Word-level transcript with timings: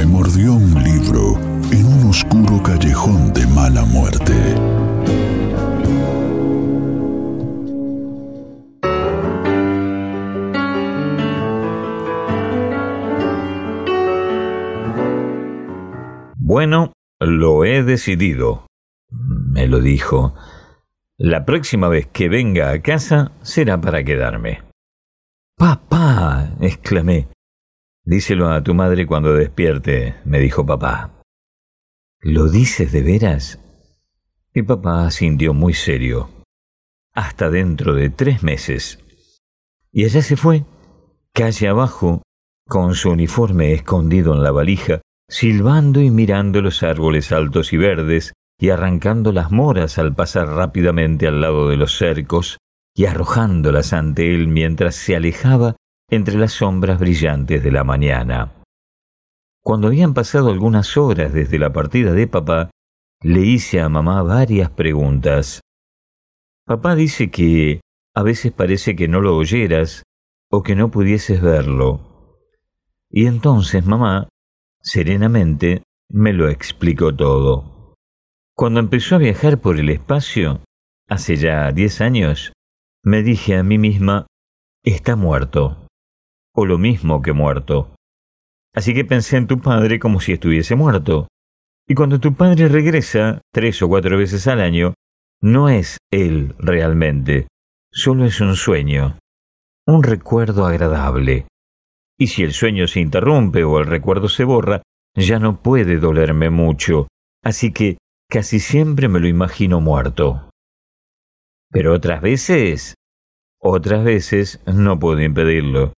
Me 0.00 0.06
mordió 0.06 0.54
un 0.54 0.82
libro 0.82 1.34
en 1.70 1.84
un 1.84 2.08
oscuro 2.08 2.62
callejón 2.62 3.34
de 3.34 3.46
mala 3.46 3.84
muerte. 3.84 4.32
Bueno, 16.38 16.94
lo 17.18 17.66
he 17.66 17.82
decidido, 17.82 18.64
me 19.10 19.66
lo 19.66 19.80
dijo. 19.80 20.34
La 21.18 21.44
próxima 21.44 21.90
vez 21.90 22.06
que 22.06 22.30
venga 22.30 22.70
a 22.70 22.80
casa 22.80 23.32
será 23.42 23.78
para 23.78 24.02
quedarme. 24.02 24.62
Papá, 25.58 26.48
exclamé. 26.62 27.28
Díselo 28.04 28.50
a 28.50 28.62
tu 28.62 28.74
madre 28.74 29.06
cuando 29.06 29.34
despierte, 29.34 30.16
me 30.24 30.40
dijo 30.40 30.64
papá. 30.64 31.22
¿Lo 32.20 32.48
dices 32.48 32.92
de 32.92 33.02
veras? 33.02 33.60
Y 34.54 34.62
papá 34.62 35.10
sintió 35.10 35.54
muy 35.54 35.74
serio. 35.74 36.28
Hasta 37.14 37.50
dentro 37.50 37.94
de 37.94 38.10
tres 38.10 38.42
meses. 38.42 38.98
Y 39.92 40.04
allá 40.04 40.22
se 40.22 40.36
fue, 40.36 40.64
calle 41.32 41.68
abajo, 41.68 42.22
con 42.68 42.94
su 42.94 43.10
uniforme 43.10 43.72
escondido 43.72 44.34
en 44.34 44.42
la 44.42 44.52
valija, 44.52 45.00
silbando 45.28 46.00
y 46.00 46.10
mirando 46.10 46.62
los 46.62 46.82
árboles 46.82 47.32
altos 47.32 47.72
y 47.72 47.76
verdes, 47.76 48.32
y 48.58 48.70
arrancando 48.70 49.32
las 49.32 49.50
moras 49.50 49.98
al 49.98 50.14
pasar 50.14 50.48
rápidamente 50.48 51.26
al 51.26 51.40
lado 51.40 51.68
de 51.68 51.76
los 51.76 51.96
cercos, 51.96 52.58
y 52.94 53.06
arrojándolas 53.06 53.92
ante 53.92 54.34
él 54.34 54.48
mientras 54.48 54.94
se 54.94 55.16
alejaba 55.16 55.76
entre 56.10 56.36
las 56.36 56.52
sombras 56.52 56.98
brillantes 56.98 57.62
de 57.62 57.70
la 57.70 57.84
mañana. 57.84 58.52
Cuando 59.62 59.86
habían 59.86 60.12
pasado 60.12 60.50
algunas 60.50 60.96
horas 60.96 61.32
desde 61.32 61.58
la 61.58 61.72
partida 61.72 62.12
de 62.12 62.26
papá, 62.26 62.70
le 63.22 63.40
hice 63.42 63.80
a 63.80 63.88
mamá 63.88 64.22
varias 64.22 64.70
preguntas. 64.70 65.60
Papá 66.66 66.96
dice 66.96 67.30
que 67.30 67.80
a 68.14 68.22
veces 68.22 68.52
parece 68.52 68.96
que 68.96 69.06
no 69.06 69.20
lo 69.20 69.36
oyeras 69.36 70.02
o 70.50 70.62
que 70.62 70.74
no 70.74 70.90
pudieses 70.90 71.40
verlo. 71.40 72.38
Y 73.08 73.26
entonces 73.26 73.86
mamá, 73.86 74.28
serenamente, 74.80 75.82
me 76.08 76.32
lo 76.32 76.48
explicó 76.48 77.14
todo. 77.14 77.94
Cuando 78.56 78.80
empezó 78.80 79.14
a 79.14 79.18
viajar 79.18 79.60
por 79.60 79.78
el 79.78 79.90
espacio, 79.90 80.64
hace 81.08 81.36
ya 81.36 81.70
diez 81.70 82.00
años, 82.00 82.52
me 83.04 83.22
dije 83.22 83.56
a 83.56 83.62
mí 83.62 83.78
misma, 83.78 84.26
está 84.82 85.14
muerto 85.14 85.86
o 86.54 86.66
lo 86.66 86.78
mismo 86.78 87.22
que 87.22 87.32
muerto. 87.32 87.94
Así 88.74 88.94
que 88.94 89.04
pensé 89.04 89.36
en 89.36 89.46
tu 89.46 89.60
padre 89.60 89.98
como 89.98 90.20
si 90.20 90.32
estuviese 90.32 90.74
muerto. 90.76 91.28
Y 91.88 91.94
cuando 91.94 92.20
tu 92.20 92.34
padre 92.34 92.68
regresa, 92.68 93.40
tres 93.52 93.82
o 93.82 93.88
cuatro 93.88 94.16
veces 94.16 94.46
al 94.46 94.60
año, 94.60 94.94
no 95.40 95.68
es 95.68 95.98
él 96.12 96.54
realmente, 96.58 97.48
solo 97.90 98.26
es 98.26 98.40
un 98.40 98.54
sueño, 98.54 99.18
un 99.86 100.02
recuerdo 100.02 100.66
agradable. 100.66 101.46
Y 102.18 102.28
si 102.28 102.42
el 102.42 102.52
sueño 102.52 102.86
se 102.86 103.00
interrumpe 103.00 103.64
o 103.64 103.78
el 103.78 103.86
recuerdo 103.86 104.28
se 104.28 104.44
borra, 104.44 104.82
ya 105.16 105.38
no 105.38 105.62
puede 105.62 105.96
dolerme 105.98 106.50
mucho, 106.50 107.08
así 107.42 107.72
que 107.72 107.98
casi 108.28 108.60
siempre 108.60 109.08
me 109.08 109.18
lo 109.18 109.26
imagino 109.26 109.80
muerto. 109.80 110.50
Pero 111.70 111.94
otras 111.94 112.20
veces, 112.20 112.94
otras 113.58 114.04
veces 114.04 114.60
no 114.66 114.98
puedo 114.98 115.20
impedirlo. 115.20 115.92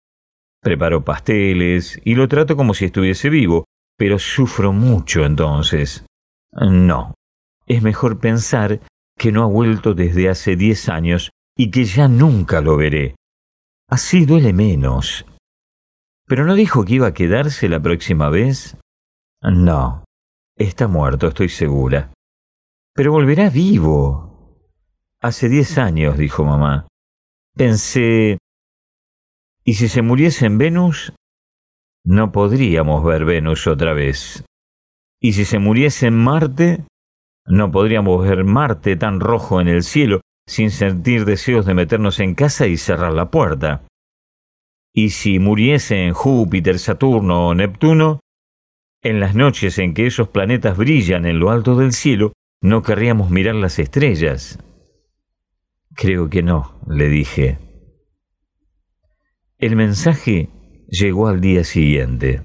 Preparo 0.62 1.04
pasteles 1.04 2.00
y 2.04 2.14
lo 2.14 2.28
trato 2.28 2.56
como 2.56 2.74
si 2.74 2.86
estuviese 2.86 3.30
vivo, 3.30 3.64
pero 3.96 4.18
sufro 4.18 4.72
mucho 4.72 5.24
entonces. 5.24 6.04
No, 6.52 7.14
es 7.66 7.82
mejor 7.82 8.18
pensar 8.18 8.80
que 9.16 9.32
no 9.32 9.42
ha 9.42 9.46
vuelto 9.46 9.94
desde 9.94 10.28
hace 10.28 10.56
diez 10.56 10.88
años 10.88 11.30
y 11.56 11.70
que 11.70 11.84
ya 11.84 12.08
nunca 12.08 12.60
lo 12.60 12.76
veré. 12.76 13.14
Así 13.88 14.24
duele 14.24 14.52
menos. 14.52 15.26
¿Pero 16.26 16.46
no 16.46 16.54
dijo 16.54 16.84
que 16.84 16.94
iba 16.94 17.08
a 17.08 17.14
quedarse 17.14 17.68
la 17.68 17.80
próxima 17.80 18.28
vez? 18.28 18.76
No, 19.42 20.04
está 20.56 20.88
muerto, 20.88 21.28
estoy 21.28 21.48
segura. 21.48 22.12
Pero 22.94 23.12
volverá 23.12 23.50
vivo. 23.50 24.58
Hace 25.20 25.48
diez 25.48 25.76
años, 25.76 26.16
dijo 26.18 26.44
mamá. 26.44 26.86
Pensé, 27.54 28.38
¿Y 29.70 29.74
si 29.74 29.86
se 29.86 30.02
muriese 30.02 30.46
en 30.46 30.58
Venus? 30.58 31.12
No 32.04 32.32
podríamos 32.32 33.04
ver 33.04 33.24
Venus 33.24 33.68
otra 33.68 33.92
vez. 33.92 34.44
¿Y 35.20 35.34
si 35.34 35.44
se 35.44 35.60
muriese 35.60 36.08
en 36.08 36.16
Marte? 36.16 36.82
No 37.46 37.70
podríamos 37.70 38.28
ver 38.28 38.42
Marte 38.42 38.96
tan 38.96 39.20
rojo 39.20 39.60
en 39.60 39.68
el 39.68 39.84
cielo 39.84 40.22
sin 40.44 40.72
sentir 40.72 41.24
deseos 41.24 41.66
de 41.66 41.74
meternos 41.74 42.18
en 42.18 42.34
casa 42.34 42.66
y 42.66 42.76
cerrar 42.76 43.12
la 43.12 43.30
puerta. 43.30 43.86
¿Y 44.92 45.10
si 45.10 45.38
muriese 45.38 46.04
en 46.04 46.14
Júpiter, 46.14 46.80
Saturno 46.80 47.46
o 47.46 47.54
Neptuno? 47.54 48.18
En 49.04 49.20
las 49.20 49.36
noches 49.36 49.78
en 49.78 49.94
que 49.94 50.08
esos 50.08 50.26
planetas 50.30 50.76
brillan 50.76 51.26
en 51.26 51.38
lo 51.38 51.48
alto 51.48 51.76
del 51.76 51.92
cielo, 51.92 52.32
no 52.60 52.82
querríamos 52.82 53.30
mirar 53.30 53.54
las 53.54 53.78
estrellas. 53.78 54.58
Creo 55.94 56.28
que 56.28 56.42
no, 56.42 56.74
le 56.88 57.08
dije. 57.08 57.69
El 59.60 59.76
mensaje 59.76 60.48
llegó 60.88 61.28
al 61.28 61.42
día 61.42 61.64
siguiente. 61.64 62.42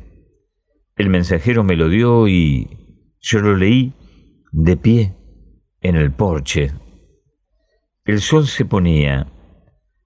El 0.97 1.09
mensajero 1.09 1.63
me 1.63 1.77
lo 1.77 1.87
dio 1.87 2.27
y 2.27 2.67
yo 3.21 3.39
lo 3.39 3.55
leí 3.55 3.93
de 4.51 4.75
pie 4.75 5.15
en 5.79 5.95
el 5.95 6.11
porche. 6.11 6.73
El 8.03 8.19
sol 8.19 8.47
se 8.47 8.65
ponía. 8.65 9.31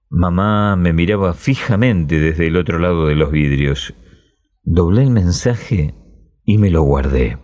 Mamá 0.08 0.76
me 0.76 0.92
miraba 0.92 1.34
fijamente 1.34 2.20
desde 2.20 2.46
el 2.46 2.56
otro 2.56 2.78
lado 2.78 3.08
de 3.08 3.16
los 3.16 3.32
vidrios. 3.32 3.92
Doblé 4.62 5.02
el 5.02 5.10
mensaje 5.10 5.96
y 6.44 6.58
me 6.58 6.70
lo 6.70 6.82
guardé. 6.82 7.38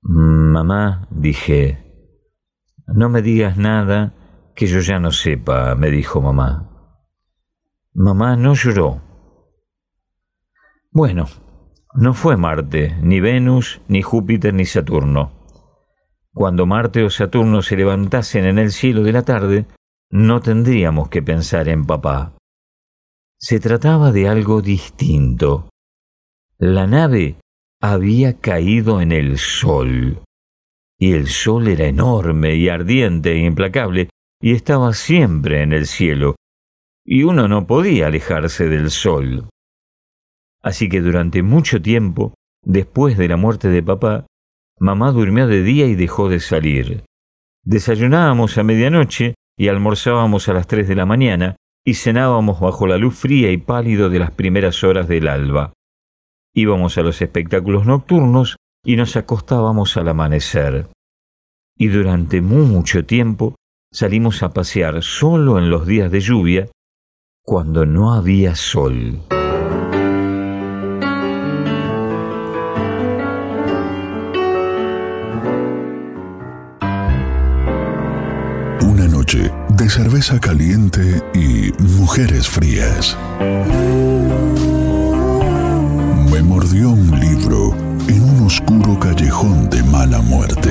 Mamá, 0.00 1.08
dije, 1.10 2.06
no 2.86 3.08
me 3.08 3.20
digas 3.20 3.56
nada 3.56 4.14
que 4.54 4.68
yo 4.68 4.78
ya 4.78 5.00
no 5.00 5.10
sepa, 5.10 5.74
me 5.74 5.90
dijo 5.90 6.22
mamá. 6.22 6.71
Mamá 7.94 8.36
no 8.36 8.54
lloró. 8.54 9.02
Bueno, 10.90 11.26
no 11.94 12.14
fue 12.14 12.38
Marte, 12.38 12.96
ni 13.02 13.20
Venus, 13.20 13.82
ni 13.86 14.00
Júpiter, 14.00 14.54
ni 14.54 14.64
Saturno. 14.64 15.32
Cuando 16.32 16.64
Marte 16.64 17.04
o 17.04 17.10
Saturno 17.10 17.60
se 17.60 17.76
levantasen 17.76 18.46
en 18.46 18.58
el 18.58 18.72
cielo 18.72 19.02
de 19.02 19.12
la 19.12 19.22
tarde, 19.22 19.66
no 20.10 20.40
tendríamos 20.40 21.10
que 21.10 21.22
pensar 21.22 21.68
en 21.68 21.84
papá. 21.84 22.34
Se 23.38 23.60
trataba 23.60 24.10
de 24.10 24.26
algo 24.26 24.62
distinto. 24.62 25.68
La 26.56 26.86
nave 26.86 27.36
había 27.78 28.38
caído 28.38 29.02
en 29.02 29.12
el 29.12 29.36
sol. 29.36 30.22
Y 30.98 31.12
el 31.12 31.26
sol 31.26 31.68
era 31.68 31.86
enorme 31.86 32.54
y 32.54 32.70
ardiente 32.70 33.32
e 33.32 33.44
implacable, 33.44 34.08
y 34.40 34.52
estaba 34.52 34.94
siempre 34.94 35.62
en 35.62 35.72
el 35.72 35.86
cielo, 35.86 36.36
y 37.04 37.24
uno 37.24 37.48
no 37.48 37.66
podía 37.66 38.06
alejarse 38.06 38.68
del 38.68 38.90
sol. 38.90 39.48
Así 40.62 40.88
que 40.88 41.00
durante 41.00 41.42
mucho 41.42 41.82
tiempo, 41.82 42.34
después 42.64 43.18
de 43.18 43.28
la 43.28 43.36
muerte 43.36 43.68
de 43.68 43.82
papá, 43.82 44.26
mamá 44.78 45.10
durmió 45.10 45.46
de 45.46 45.62
día 45.62 45.86
y 45.86 45.94
dejó 45.94 46.28
de 46.28 46.40
salir. 46.40 47.04
Desayunábamos 47.64 48.58
a 48.58 48.62
medianoche 48.62 49.34
y 49.56 49.68
almorzábamos 49.68 50.48
a 50.48 50.52
las 50.52 50.66
tres 50.66 50.88
de 50.88 50.94
la 50.94 51.06
mañana 51.06 51.56
y 51.84 51.94
cenábamos 51.94 52.60
bajo 52.60 52.86
la 52.86 52.98
luz 52.98 53.16
fría 53.16 53.50
y 53.50 53.56
pálido 53.56 54.08
de 54.08 54.20
las 54.20 54.30
primeras 54.30 54.84
horas 54.84 55.08
del 55.08 55.28
alba. 55.28 55.72
Íbamos 56.54 56.98
a 56.98 57.02
los 57.02 57.20
espectáculos 57.22 57.86
nocturnos 57.86 58.56
y 58.84 58.96
nos 58.96 59.16
acostábamos 59.16 59.96
al 59.96 60.08
amanecer. 60.08 60.88
Y 61.76 61.88
durante 61.88 62.40
mucho 62.40 63.04
tiempo 63.04 63.56
salimos 63.92 64.42
a 64.42 64.52
pasear 64.52 65.02
solo 65.02 65.58
en 65.58 65.70
los 65.70 65.86
días 65.86 66.10
de 66.10 66.20
lluvia 66.20 66.68
cuando 67.44 67.84
no 67.84 68.14
había 68.14 68.54
sol. 68.54 69.20
Una 78.80 79.08
noche 79.08 79.50
de 79.70 79.90
cerveza 79.90 80.38
caliente 80.38 81.20
y 81.34 81.72
mujeres 81.82 82.48
frías. 82.48 83.18
Me 86.30 86.42
mordió 86.42 86.90
un 86.90 87.18
libro 87.18 87.74
en 88.06 88.22
un 88.22 88.46
oscuro 88.46 88.98
callejón 89.00 89.68
de 89.68 89.82
mala 89.82 90.20
muerte. 90.22 90.70